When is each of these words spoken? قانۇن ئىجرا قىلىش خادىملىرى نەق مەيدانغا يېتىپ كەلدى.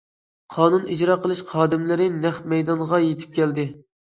قانۇن 0.53 0.87
ئىجرا 0.95 1.17
قىلىش 1.25 1.43
خادىملىرى 1.51 2.09
نەق 2.25 2.43
مەيدانغا 2.55 3.03
يېتىپ 3.07 3.37
كەلدى. 3.41 3.69